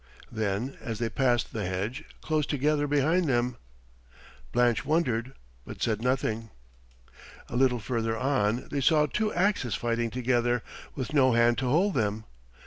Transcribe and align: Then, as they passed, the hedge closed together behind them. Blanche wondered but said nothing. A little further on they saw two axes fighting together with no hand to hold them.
Then, 0.31 0.77
as 0.81 0.97
they 0.97 1.09
passed, 1.09 1.53
the 1.53 1.63
hedge 1.67 2.05
closed 2.23 2.49
together 2.49 2.87
behind 2.87 3.27
them. 3.29 3.57
Blanche 4.51 4.83
wondered 4.83 5.33
but 5.63 5.79
said 5.83 6.01
nothing. 6.01 6.49
A 7.49 7.55
little 7.55 7.77
further 7.77 8.17
on 8.17 8.67
they 8.71 8.81
saw 8.81 9.05
two 9.05 9.31
axes 9.31 9.75
fighting 9.75 10.09
together 10.09 10.63
with 10.95 11.13
no 11.13 11.33
hand 11.33 11.59
to 11.59 11.69
hold 11.69 11.93
them. 11.93 12.23